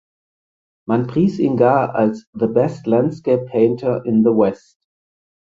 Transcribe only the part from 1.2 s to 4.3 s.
ihn gar als „the best landscape painter in